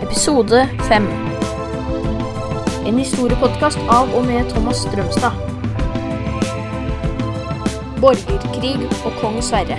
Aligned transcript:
Episode 0.00 0.68
5. 0.88 1.06
En 2.88 2.96
historiepodkast 2.96 3.78
av 3.92 4.08
og 4.16 4.24
med 4.24 4.48
Thomas 4.48 4.80
Strømstad. 4.86 5.36
Borgerkrig 8.00 8.72
og 9.04 9.18
kong 9.20 9.36
Sverre. 9.44 9.76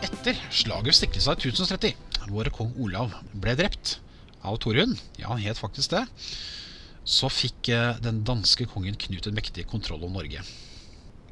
Etter 0.00 0.40
slaget 0.48 0.88
ved 0.88 0.98
Stiklestad 1.00 1.44
i 1.44 1.52
1030, 1.52 1.92
hvor 2.32 2.50
kong 2.56 2.72
Olav 2.80 3.12
ble 3.36 3.56
drept 3.60 3.98
av 4.40 4.56
Torunn, 4.64 4.96
ja, 5.20 5.28
han 5.28 5.44
het 5.44 5.60
faktisk 5.60 5.92
det, 5.92 6.06
så 7.04 7.28
fikk 7.30 7.68
eh, 7.68 8.00
den 8.00 8.24
danske 8.26 8.64
kongen 8.72 8.96
Knut 8.96 9.28
den 9.28 9.36
mektige 9.36 9.68
kontroll 9.68 10.00
over 10.00 10.22
Norge. 10.22 10.40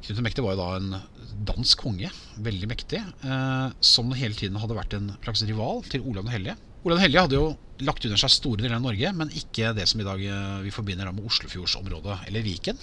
Knut 0.05 0.19
den 0.19 0.25
mektige 0.27 0.45
var 0.45 0.53
jo 0.53 0.61
da 0.61 0.69
en 0.77 1.45
dansk 1.49 1.81
konge, 1.81 2.11
veldig 2.45 2.67
mektig, 2.69 2.99
eh, 3.01 3.67
som 3.81 4.11
hele 4.13 4.37
tiden 4.37 4.59
hadde 4.61 4.77
vært 4.77 4.93
en 4.93 5.11
slags 5.23 5.41
rival 5.49 5.81
til 5.89 6.05
Olav 6.05 6.27
den 6.27 6.35
hellige. 6.35 6.55
Olav 6.85 6.99
den 6.99 7.05
hellige 7.07 7.23
hadde 7.25 7.39
jo 7.39 7.47
lagt 7.85 8.05
under 8.05 8.21
seg 8.21 8.33
store 8.35 8.61
deler 8.61 8.77
av 8.77 8.85
Norge, 8.85 9.11
men 9.17 9.33
ikke 9.33 9.73
det 9.75 9.87
som 9.89 10.03
i 10.03 10.05
dag 10.05 10.21
eh, 10.21 10.59
vi 10.67 10.73
forbinder 10.73 11.09
med 11.09 11.25
Oslofjordsområdet 11.25 12.19
eller 12.29 12.45
Viken. 12.45 12.77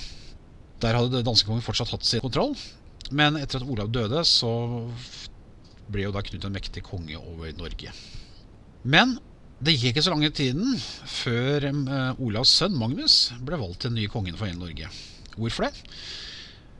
Der 0.83 0.99
hadde 0.99 1.23
danskekongen 1.23 1.29
danske 1.30 1.51
kongen 1.53 1.66
fortsatt 1.69 1.93
hatt 1.95 2.09
sin 2.09 2.25
kontroll, 2.25 2.57
men 3.15 3.39
etter 3.39 3.63
at 3.63 3.71
Olav 3.71 3.93
døde, 3.95 4.25
så 4.27 4.51
ble 5.93 6.09
jo 6.09 6.15
da 6.15 6.25
Knut 6.27 6.43
den 6.43 6.57
mektig 6.57 6.83
konge 6.87 7.21
over 7.21 7.55
Norge. 7.55 7.95
Men 8.83 9.15
det 9.63 9.77
gikk 9.77 9.93
ikke 9.93 10.02
så 10.02 10.11
lange 10.11 10.33
tiden 10.35 10.75
før 11.07 11.71
eh, 11.71 12.19
Olavs 12.19 12.59
sønn 12.59 12.75
Magnus 12.75 13.29
ble 13.47 13.63
valgt 13.63 13.85
til 13.85 13.93
den 13.93 14.01
nye 14.02 14.11
kongen 14.11 14.35
for 14.35 14.51
hele 14.51 14.59
Norge. 14.59 14.91
Hvorfor 15.39 15.69
det? 15.69 15.87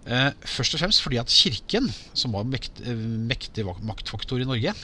Eh, 0.03 0.33
først 0.43 0.75
og 0.75 0.83
fremst 0.83 1.03
fordi 1.03 1.21
at 1.21 1.31
kirken, 1.31 1.87
som 2.15 2.35
var 2.35 2.47
mekt, 2.49 2.81
eh, 2.83 2.97
mektig 2.97 3.65
maktfaktor 3.87 4.41
i 4.43 4.49
Norge, 4.49 4.75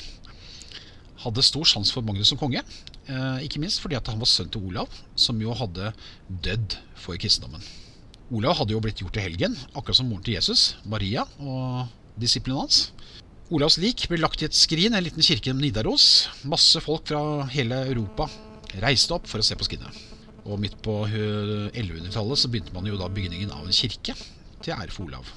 hadde 1.19 1.43
stor 1.43 1.67
sjans 1.67 1.91
for 1.91 2.03
Magnus 2.07 2.31
som 2.31 2.39
konge. 2.39 2.63
Eh, 3.09 3.39
ikke 3.43 3.59
minst 3.59 3.81
fordi 3.83 3.97
at 3.97 4.07
han 4.07 4.19
var 4.19 4.31
sønn 4.31 4.51
til 4.51 4.63
Olav, 4.63 4.89
som 5.17 5.41
jo 5.41 5.55
hadde 5.55 5.93
dødd 6.31 6.77
for 6.95 7.19
kristendommen. 7.19 7.63
Olav 8.31 8.59
hadde 8.61 8.77
jo 8.77 8.81
blitt 8.81 9.01
gjort 9.01 9.13
til 9.17 9.23
helgen, 9.23 9.57
akkurat 9.75 9.97
som 9.97 10.09
moren 10.09 10.23
til 10.23 10.35
Jesus, 10.35 10.77
Maria 10.85 11.25
og 11.41 11.89
disiplene 12.21 12.61
hans. 12.61 12.93
Olavs 13.51 13.79
lik 13.79 14.07
ble 14.09 14.21
lagt 14.21 14.43
i 14.43 14.45
et 14.45 14.55
skrin 14.55 14.93
i 14.93 14.99
en 14.99 15.03
liten 15.03 15.25
kirke 15.25 15.51
i 15.51 15.57
Nidaros. 15.57 16.29
Masse 16.45 16.79
folk 16.85 17.09
fra 17.09 17.49
hele 17.49 17.89
Europa 17.89 18.29
reiste 18.85 19.15
opp 19.17 19.27
for 19.27 19.41
å 19.41 19.43
se 19.43 19.57
på 19.57 19.65
skrinet. 19.65 19.89
Og 20.45 20.61
midt 20.61 20.77
på 20.85 21.09
1100-tallet 21.09 22.39
så 22.39 22.49
begynte 22.53 22.75
man 22.77 22.87
jo 22.87 23.01
da 23.01 23.09
bygningen 23.09 23.51
av 23.51 23.65
en 23.65 23.73
kirke 23.73 24.15
til 24.65 24.75
ære 24.75 24.93
for 24.95 25.09
Olav. 25.09 25.29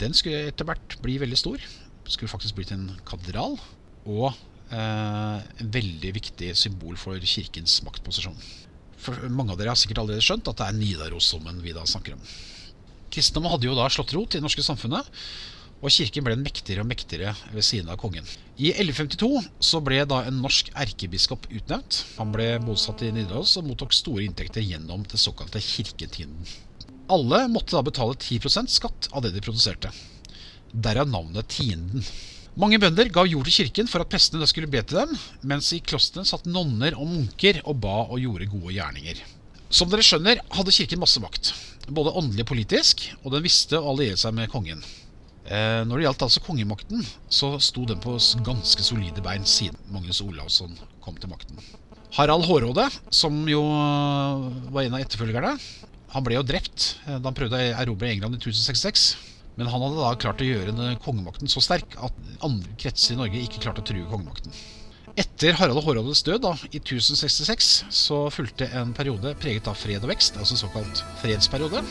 Den 0.00 0.14
skulle 0.16 0.48
etter 0.50 0.66
hvert 0.68 0.98
bli 1.04 1.18
veldig 1.22 1.38
stor. 1.38 1.62
Skulle 2.10 2.32
faktisk 2.32 2.58
blitt 2.58 2.74
en 2.74 2.88
katedral. 3.06 3.56
Og 4.04 4.32
eh, 4.74 5.38
en 5.62 5.72
veldig 5.78 6.12
viktig 6.18 6.50
symbol 6.58 6.98
for 7.00 7.18
kirkens 7.20 7.80
maktposisjon. 7.86 8.38
For 9.04 9.28
mange 9.28 9.54
av 9.54 9.60
dere 9.60 9.74
har 9.74 9.80
sikkert 9.80 10.02
allerede 10.02 10.24
skjønt 10.24 10.48
at 10.50 10.60
det 10.60 10.68
er 10.68 10.78
Nidarosdomen 10.78 11.60
vi 11.64 11.74
da 11.76 11.84
snakker 11.88 12.16
om. 12.16 12.22
Kristendommen 13.14 13.52
hadde 13.52 13.68
jo 13.68 13.76
da 13.78 13.90
slått 13.92 14.14
rot 14.16 14.34
i 14.34 14.40
det 14.40 14.44
norske 14.46 14.64
samfunnet, 14.64 15.10
og 15.84 15.92
kirken 15.92 16.24
ble 16.24 16.34
mektigere 16.40 16.80
og 16.80 16.88
mektigere 16.88 17.34
ved 17.52 17.66
siden 17.66 17.90
av 17.92 17.98
kongen. 18.00 18.24
I 18.56 18.70
1152 18.72 19.28
så 19.68 19.80
ble 19.84 20.00
da 20.08 20.22
en 20.24 20.38
norsk 20.40 20.70
erkebiskop 20.80 21.44
utnevnt. 21.50 22.00
Han 22.16 22.32
ble 22.32 22.54
bosatt 22.64 23.04
i 23.04 23.12
Nidaros 23.12 23.52
og 23.60 23.68
mottok 23.68 23.92
store 23.92 24.24
inntekter 24.24 24.64
gjennom 24.64 25.04
det 25.10 25.20
såkalte 25.20 25.60
kirketinden. 25.62 26.48
Alle 27.12 27.44
måtte 27.52 27.76
da 27.76 27.82
betale 27.84 28.16
10% 28.16 28.72
skatt 28.72 29.10
av 29.12 29.24
det 29.24 29.34
de 29.34 29.42
produserte. 29.44 29.90
Derav 30.72 31.08
navnet 31.10 31.50
tienden. 31.52 32.04
Mange 32.56 32.78
bønder 32.80 33.10
ga 33.12 33.26
jord 33.26 33.48
til 33.48 33.64
kirken 33.64 33.88
for 33.90 34.00
at 34.00 34.10
prestene 34.12 34.40
da 34.40 34.48
skulle 34.48 34.70
be 34.70 34.80
til 34.80 35.02
dem, 35.02 35.12
mens 35.42 35.72
i 35.74 35.82
klostrene 35.84 36.26
satt 36.28 36.46
nonner 36.46 36.96
og 36.96 37.10
munker 37.10 37.60
og 37.64 37.80
ba 37.82 38.04
og 38.06 38.20
gjorde 38.22 38.48
gode 38.52 38.76
gjerninger. 38.76 39.20
Som 39.74 39.90
dere 39.90 40.04
skjønner, 40.06 40.40
hadde 40.54 40.74
kirken 40.76 41.02
masse 41.02 41.20
makt, 41.20 41.50
både 41.90 42.14
åndelig 42.14 42.46
og 42.46 42.52
politisk, 42.52 43.08
og 43.24 43.34
den 43.34 43.44
visste 43.44 43.80
å 43.80 43.90
alliere 43.92 44.20
seg 44.20 44.36
med 44.38 44.52
kongen. 44.52 44.84
Eh, 45.44 45.82
når 45.84 45.98
det 45.98 46.06
gjaldt 46.06 46.24
altså 46.28 46.44
kongemakten, 46.46 47.02
så 47.28 47.56
sto 47.60 47.84
den 47.90 47.98
på 48.00 48.14
ganske 48.46 48.86
solide 48.86 49.24
bein 49.24 49.44
siden 49.44 49.76
Magnus 49.92 50.22
Olavsson 50.24 50.78
kom 51.04 51.18
til 51.20 51.34
makten. 51.34 51.58
Harald 52.14 52.46
Hårråde, 52.46 52.86
som 53.10 53.42
jo 53.50 53.64
øh, 53.66 54.46
var 54.72 54.86
en 54.86 54.94
av 54.94 55.02
etterfølgerne, 55.02 55.56
han 56.14 56.24
ble 56.26 56.38
jo 56.38 56.46
drept 56.46 56.94
eh, 57.04 57.18
da 57.18 57.28
han 57.28 57.36
prøvde 57.36 57.58
å 57.58 57.70
erobre 57.82 58.12
England 58.14 58.38
i 58.38 58.40
1066. 58.40 59.06
Men 59.58 59.70
han 59.70 59.82
hadde 59.82 60.00
da 60.00 60.14
klart 60.18 60.42
å 60.42 60.46
gjøre 60.46 60.94
kongemakten 61.04 61.50
så 61.50 61.62
sterk 61.62 61.94
at 62.02 62.16
andre 62.42 62.72
kretser 62.78 63.14
i 63.14 63.18
Norge 63.20 63.42
ikke 63.42 63.62
klarte 63.62 63.84
å 63.84 63.86
true 63.86 64.06
kongemakten. 64.10 64.54
Etter 65.14 65.54
Harald 65.54 65.84
Hårrådes 65.86 66.24
død 66.26 66.42
da, 66.42 66.56
i 66.74 66.80
1066 66.80 67.68
så 67.94 68.24
fulgte 68.34 68.66
en 68.74 68.90
periode 68.96 69.36
preget 69.38 69.70
av 69.70 69.78
fred 69.78 70.02
og 70.02 70.10
vekst, 70.10 70.40
altså 70.42 70.58
såkalt 70.58 71.04
fredsperiode. 71.22 71.84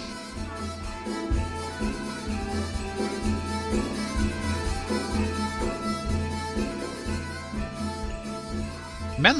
Men 9.23 9.39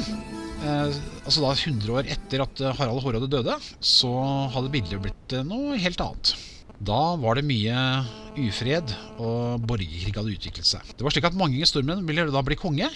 altså 0.64 1.44
da 1.44 1.52
100 1.52 1.92
år 1.94 2.10
etter 2.14 2.44
at 2.44 2.62
eh, 2.62 2.74
Harald 2.78 3.02
Hårråde 3.04 3.30
døde, 3.30 3.56
så 3.80 4.12
hadde 4.54 4.72
bildet 4.72 5.02
blitt 5.04 5.36
eh, 5.36 5.46
noe 5.46 5.78
helt 5.80 6.02
annet. 6.04 6.34
Da 6.84 7.14
var 7.20 7.38
det 7.38 7.46
mye 7.48 7.76
ufred, 8.44 8.90
og 9.22 9.62
borgerkrig 9.68 10.14
hadde 10.16 10.34
utviklet 10.34 10.68
seg. 10.68 10.94
Det 10.96 11.06
var 11.06 11.14
slik 11.14 11.28
at 11.28 11.38
mange 11.38 11.68
stormenn 11.68 12.04
ville 12.08 12.26
da 12.34 12.42
bli 12.44 12.58
konge, 12.60 12.90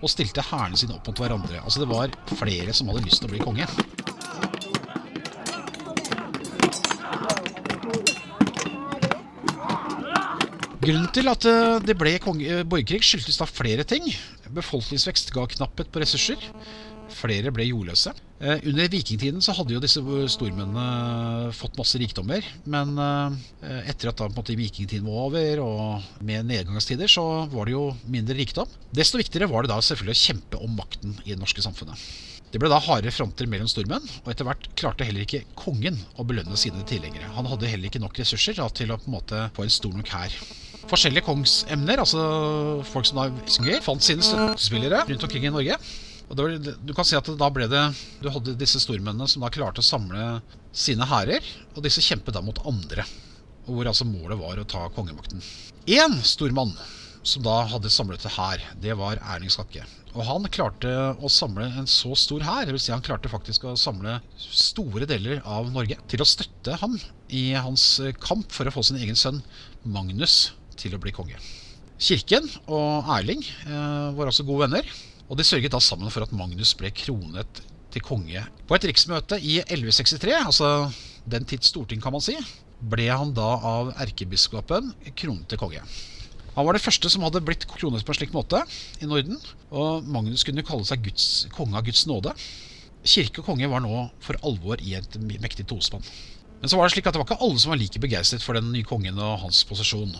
og 0.00 0.10
stilte 0.12 0.44
hærene 0.44 0.78
sine 0.78 0.96
opp 0.96 1.08
mot 1.08 1.20
hverandre. 1.22 1.62
Altså 1.64 1.84
Det 1.84 1.90
var 1.90 2.12
flere 2.38 2.74
som 2.76 2.90
hadde 2.92 3.06
lyst 3.06 3.24
til 3.24 3.30
å 3.30 3.34
bli 3.34 3.44
konge. 3.44 3.68
Grunnen 10.84 11.08
til 11.16 11.30
at 11.32 11.44
eh, 11.48 11.78
det 11.80 11.96
ble 11.96 12.12
eh, 12.18 12.64
borgerkrig 12.68 13.00
skyldtes 13.06 13.40
da 13.40 13.48
flere 13.48 13.86
ting. 13.88 14.04
Befolkningsvekst 14.54 15.32
ga 15.34 15.46
knapphet 15.56 15.90
på 15.92 16.02
ressurser. 16.02 16.50
Flere 17.14 17.52
ble 17.54 17.66
jordløse. 17.68 18.14
Eh, 18.40 18.64
under 18.68 18.88
vikingtiden 18.90 19.42
så 19.44 19.54
hadde 19.56 19.76
jo 19.76 19.80
disse 19.82 20.02
stormennene 20.34 21.52
fått 21.54 21.76
masse 21.78 22.00
rikdommer. 22.00 22.44
Men 22.70 22.94
eh, 22.98 23.80
etter 23.90 24.10
at 24.10 24.18
da 24.18 24.26
på 24.26 24.32
en 24.32 24.38
måte 24.38 24.58
vikingtiden 24.58 25.06
var 25.06 25.28
over, 25.28 25.62
og 25.64 26.22
med 26.26 26.48
nedgangstider, 26.50 27.10
så 27.10 27.46
var 27.52 27.68
det 27.68 27.76
jo 27.76 27.88
mindre 28.10 28.38
rikdom. 28.38 28.70
Desto 28.94 29.20
viktigere 29.20 29.50
var 29.52 29.64
det 29.64 29.74
da 29.74 29.80
selvfølgelig 29.84 30.16
å 30.16 30.24
kjempe 30.24 30.62
om 30.64 30.78
makten 30.80 31.18
i 31.24 31.34
det 31.34 31.40
norske 31.42 31.64
samfunnet. 31.64 32.08
Det 32.54 32.60
ble 32.62 32.70
da 32.70 32.78
hardere 32.78 33.10
fronter 33.10 33.48
mellom 33.50 33.66
stormenn, 33.66 34.04
og 34.22 34.28
etter 34.30 34.46
hvert 34.46 34.68
klarte 34.78 35.06
heller 35.06 35.24
ikke 35.24 35.42
kongen 35.58 35.96
å 36.14 36.26
belønne 36.28 36.54
sine 36.60 36.84
tilhengere. 36.86 37.32
Han 37.34 37.48
hadde 37.50 37.66
heller 37.66 37.90
ikke 37.90 38.02
nok 38.02 38.20
ressurser 38.20 38.54
da, 38.60 38.68
til 38.70 38.94
å 38.94 38.98
på 39.00 39.10
en 39.10 39.16
måte 39.16 39.40
få 39.56 39.64
en 39.66 39.74
stor 39.74 39.96
nok 39.96 40.12
hær. 40.14 40.36
Forskjellige 40.90 41.24
kongsemner, 41.26 42.02
altså 42.02 42.24
folk 42.90 43.08
som 43.08 43.20
da 43.20 43.28
synger, 43.50 43.80
fant 43.84 44.04
sine 44.04 44.24
støttespillere 44.24 45.04
rundt 45.08 45.26
omkring 45.26 45.48
i 45.48 45.52
Norge. 45.54 45.78
Og 46.28 46.40
var, 46.40 46.54
du 46.56 46.92
kan 46.96 47.06
si 47.06 47.16
at 47.18 47.28
da 47.36 47.48
ble 47.52 47.66
det 47.68 47.82
Du 48.22 48.30
hadde 48.32 48.54
disse 48.56 48.80
stormennene 48.80 49.28
som 49.28 49.42
da 49.44 49.50
klarte 49.52 49.82
å 49.82 49.86
samle 49.86 50.40
sine 50.74 51.06
hærer, 51.08 51.44
og 51.74 51.84
disse 51.84 52.02
kjempet 52.04 52.36
da 52.36 52.42
mot 52.44 52.58
andre. 52.68 53.04
Og 53.64 53.78
hvor 53.78 53.90
altså 53.90 54.06
målet 54.08 54.40
var 54.40 54.60
å 54.60 54.68
ta 54.68 54.86
kongemakten. 54.94 55.42
Én 55.88 56.16
stormann 56.24 56.72
som 57.24 57.44
da 57.44 57.62
hadde 57.70 57.92
samlet 57.92 58.24
det 58.24 58.34
her, 58.34 58.64
det 58.82 58.96
var 59.00 59.20
Erling 59.32 59.52
Skakke. 59.52 59.84
Og 60.14 60.26
han 60.28 60.44
klarte 60.52 60.90
å 61.16 61.30
samle 61.32 61.66
en 61.80 61.88
så 61.90 62.12
stor 62.18 62.44
hær, 62.44 62.68
dvs. 62.68 62.84
Si 62.86 62.92
han 62.92 63.02
klarte 63.04 63.30
faktisk 63.32 63.64
å 63.66 63.72
samle 63.80 64.18
store 64.36 65.08
deler 65.10 65.40
av 65.48 65.70
Norge 65.72 65.96
til 66.10 66.22
å 66.22 66.28
støtte 66.28 66.76
ham 66.82 66.98
i 67.32 67.46
hans 67.56 67.96
kamp 68.22 68.52
for 68.52 68.68
å 68.68 68.74
få 68.74 68.84
sin 68.86 69.00
egen 69.00 69.18
sønn 69.18 69.40
Magnus 69.82 70.52
til 70.78 70.96
å 70.96 71.00
bli 71.02 71.12
konge. 71.14 71.38
Kirken 72.04 72.48
og 72.66 73.10
Erling 73.16 73.42
eh, 73.44 74.08
var 74.16 74.30
også 74.30 74.46
gode 74.46 74.66
venner, 74.66 74.88
og 75.28 75.38
de 75.38 75.46
sørget 75.46 75.72
da 75.72 75.80
sammen 75.80 76.12
for 76.12 76.26
at 76.26 76.34
Magnus 76.36 76.74
ble 76.78 76.90
kronet 76.94 77.62
til 77.94 78.04
konge. 78.04 78.42
På 78.68 78.76
et 78.76 78.86
riksmøte 78.90 79.38
i 79.38 79.60
1163, 79.62 80.34
altså 80.40 80.70
den 81.30 81.46
tids 81.48 81.70
storting 81.70 82.02
kan 82.02 82.12
man 82.12 82.24
si, 82.24 82.34
ble 82.84 83.06
han 83.08 83.32
da 83.36 83.54
av 83.64 83.94
erkebiskopen 84.02 84.92
kronet 85.16 85.48
til 85.48 85.60
konge. 85.60 85.84
Han 86.54 86.68
var 86.68 86.76
det 86.76 86.84
første 86.84 87.10
som 87.10 87.24
hadde 87.26 87.42
blitt 87.42 87.66
kronet 87.70 88.04
på 88.06 88.12
en 88.14 88.18
slik 88.18 88.34
måte 88.34 88.60
i 89.02 89.08
Norden, 89.10 89.40
og 89.74 90.06
Magnus 90.06 90.44
kunne 90.46 90.66
kalle 90.66 90.86
seg 90.86 91.02
Guds, 91.06 91.46
konge 91.54 91.78
av 91.78 91.86
Guds 91.86 92.04
nåde. 92.10 92.34
Kirke 93.04 93.42
og 93.42 93.48
konge 93.50 93.68
var 93.70 93.82
nå 93.84 94.06
for 94.22 94.38
alvor 94.46 94.82
i 94.82 94.94
et 94.98 95.18
mektig 95.42 95.66
tospann. 95.70 96.04
Men 96.60 96.70
så 96.70 96.78
var 96.78 96.86
det 96.86 96.94
slik 96.94 97.08
at 97.08 97.16
det 97.16 97.20
var 97.20 97.26
ikke 97.28 97.42
alle 97.44 97.60
som 97.60 97.74
var 97.74 97.80
like 97.80 98.00
begeistret 98.00 98.44
for 98.44 98.56
den 98.56 98.70
nye 98.72 98.86
kongen 98.86 99.18
og 99.20 99.42
hans 99.42 99.64
posisjon. 99.68 100.14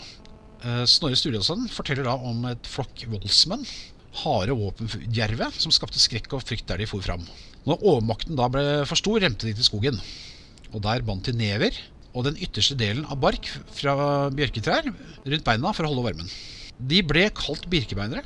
Eh, 0.64 0.84
Snorre 0.88 1.16
Sturlason 1.18 1.66
forteller 1.68 2.06
da 2.08 2.14
om 2.16 2.46
et 2.48 2.68
flokk 2.70 3.04
voldsmenn, 3.12 3.66
harde 4.22 4.54
våpendjerve, 4.56 5.50
som 5.60 5.74
skapte 5.74 6.00
skrekk 6.00 6.32
og 6.32 6.44
frykt 6.46 6.68
der 6.70 6.80
de 6.80 6.88
for 6.88 7.04
fram. 7.04 7.24
Når 7.68 7.82
overmakten 7.82 8.38
da 8.38 8.48
ble 8.52 8.64
for 8.88 8.96
stor, 8.96 9.20
remte 9.20 9.48
de 9.48 9.52
til 9.58 9.66
skogen. 9.66 10.00
Og 10.72 10.80
der 10.84 11.04
bandt 11.04 11.28
de 11.28 11.36
never 11.36 11.76
og 12.14 12.28
den 12.28 12.38
ytterste 12.38 12.76
delen 12.78 13.04
av 13.10 13.18
bark 13.20 13.48
fra 13.74 14.30
bjørketrær 14.32 14.86
rundt 14.86 15.46
beina 15.46 15.72
for 15.74 15.84
å 15.84 15.90
holde 15.90 16.06
varmen. 16.06 16.30
De 16.78 17.00
ble 17.06 17.26
kalt 17.34 17.66
birkebeinere. 17.70 18.22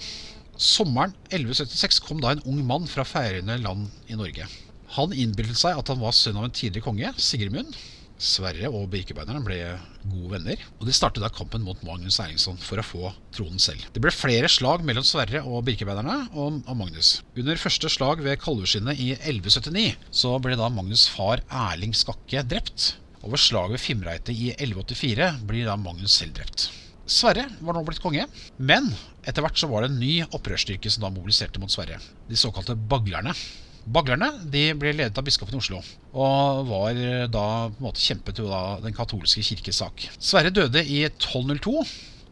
Sommeren 0.59 1.15
1176 1.31 2.03
kom 2.05 2.21
da 2.23 2.35
en 2.35 2.45
ung 2.51 2.61
mann 2.69 2.89
fra 2.91 3.07
Færøyene 3.09 3.59
land 3.65 3.89
i 4.11 4.19
Norge. 4.19 4.47
Han 4.97 5.15
innbildet 5.15 5.59
seg 5.61 5.79
at 5.79 5.91
han 5.93 6.01
var 6.03 6.17
sønn 6.17 6.39
av 6.39 6.47
en 6.49 6.55
tidligere 6.55 6.85
konge, 6.85 7.13
Sigrimund. 7.21 7.75
Sverre 8.19 8.67
og 8.75 8.89
birkebeinerne 8.91 9.45
ble 9.47 9.59
gode 10.11 10.33
venner, 10.33 10.63
og 10.81 10.89
de 10.89 10.95
startet 10.97 11.23
da 11.23 11.31
kampen 11.31 11.63
mot 11.63 11.79
Magnus 11.87 12.19
Eiringsson 12.19 12.59
for 12.59 12.83
å 12.83 12.87
få 12.87 13.13
tronen 13.35 13.63
selv. 13.63 13.85
Det 13.95 14.03
ble 14.03 14.11
flere 14.15 14.51
slag 14.51 14.83
mellom 14.87 15.07
Sverre 15.07 15.45
og 15.47 15.63
birkebeinerne 15.69 16.17
og, 16.35 16.65
Magnus. 16.79 17.21
Under 17.39 17.61
første 17.63 17.91
slag 17.93 18.25
ved 18.27 18.41
Kalveskinnet 18.43 18.99
i 18.99 19.13
1179 19.15 19.95
så 20.11 20.35
ble 20.43 20.59
da 20.59 20.67
Magnus' 20.73 21.07
far 21.15 21.45
Erling 21.47 21.95
Skakke 21.95 22.43
drept. 22.47 22.97
Og 23.23 23.33
ved 23.35 23.43
slaget 23.43 23.77
ved 23.77 23.83
Fimreite 23.83 24.35
i 24.35 24.51
1184 24.57 25.31
blir 25.47 25.71
da 25.71 25.79
Magnus 25.79 26.19
selv 26.19 26.37
drept. 26.39 26.69
Sverre 27.09 27.47
var 27.65 27.75
nå 27.75 27.85
blitt 27.87 28.03
konge, 28.05 28.27
men 28.59 28.91
etter 29.25 29.45
hvert 29.45 29.59
så 29.59 29.71
var 29.71 29.85
det 29.85 29.93
en 29.93 30.03
ny 30.03 30.13
opprørsstyrke 30.27 30.91
som 30.93 31.07
da 31.07 31.15
mobiliserte 31.15 31.63
mot 31.63 31.73
Sverre. 31.73 32.03
De 32.29 32.37
såkalte 32.37 32.77
baglerne. 32.77 33.33
Baglerne 33.87 34.31
de 34.53 34.65
ble 34.79 34.95
ledet 34.97 35.19
av 35.19 35.27
biskopen 35.27 35.57
i 35.57 35.61
Oslo, 35.61 35.83
og 36.13 36.65
var 36.69 36.99
da 37.33 37.45
på 37.71 37.79
en 37.79 37.87
måte 37.87 38.03
kjempet 38.03 38.41
jo 38.43 38.49
da 38.51 38.63
den 38.83 38.97
katolske 38.97 39.45
kirkes 39.45 39.81
sak. 39.83 40.09
Sverre 40.19 40.53
døde 40.55 40.83
i 40.83 41.05
1202, 41.07 41.77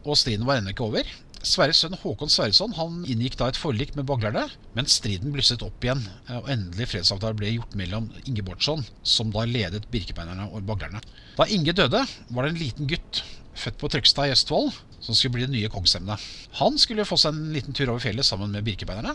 og 0.07 0.19
striden 0.19 0.45
var 0.47 0.59
ennå 0.59 0.73
ikke 0.73 0.85
over. 0.85 1.07
Sverres 1.47 1.79
sønn 1.83 1.95
Håkon 2.01 2.31
Sverresson 2.31 2.73
han 2.75 3.03
inngikk 3.07 3.37
da 3.39 3.47
et 3.51 3.59
forlik 3.59 3.93
med 3.95 4.07
baglerne, 4.09 4.47
men 4.75 4.89
striden 4.89 5.31
blusset 5.33 5.63
opp 5.65 5.85
igjen, 5.85 6.01
og 6.33 6.49
endelig 6.51 6.89
fredsavtale 6.91 7.37
ble 7.37 7.53
gjort 7.55 7.77
mellom 7.79 8.09
Inge 8.25 8.43
Bårdsson, 8.45 8.83
som 9.05 9.31
da 9.33 9.45
ledet 9.47 9.87
birkebeinerne 9.93 10.49
og 10.51 10.65
baglerne. 10.67 11.01
Da 11.37 11.47
Inge 11.53 11.75
døde, 11.77 12.03
var 12.33 12.45
det 12.45 12.53
en 12.53 12.61
liten 12.61 12.89
gutt 12.89 13.23
født 13.57 13.79
på 13.81 13.89
Trøgstad 13.93 14.29
i 14.29 14.35
Østfold 14.35 14.73
som 15.01 15.15
skulle 15.15 15.37
bli 15.37 15.45
det 15.45 15.53
nye 15.53 15.69
kongsemnet. 15.71 16.21
Han 16.59 16.77
skulle 16.81 17.05
få 17.07 17.17
seg 17.21 17.35
en 17.35 17.53
liten 17.55 17.75
tur 17.75 17.91
over 17.91 18.03
fjellet 18.03 18.25
sammen 18.27 18.51
med 18.53 18.65
birkebeinerne, 18.67 19.13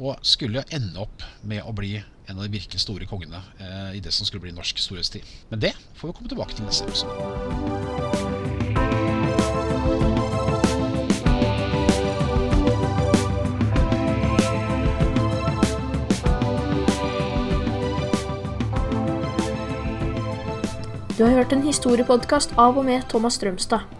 og 0.00 0.16
skulle 0.24 0.64
ende 0.72 1.00
opp 1.02 1.22
med 1.44 1.62
å 1.66 1.74
bli 1.76 1.98
en 2.00 2.38
av 2.38 2.46
de 2.46 2.54
virkelig 2.54 2.80
store 2.80 3.08
kongene 3.10 3.42
eh, 3.60 3.96
i 3.98 4.02
det 4.02 4.12
som 4.14 4.26
skulle 4.26 4.46
bli 4.46 4.54
norsk 4.56 4.80
storhetstid. 4.80 5.26
Men 5.50 5.62
det 5.66 5.74
får 5.98 6.10
vi 6.10 6.16
komme 6.16 6.32
tilbake 6.32 6.56
til 6.56 6.68
neste 6.68 6.88
episode. 6.88 8.20
Du 21.18 21.26
har 21.26 21.34
hørt 21.36 21.52
en 21.52 21.66
historiepodkast 21.66 22.54
av 22.56 22.78
og 22.80 22.86
med 22.88 23.04
Thomas 23.12 23.36
Strømstad. 23.36 23.99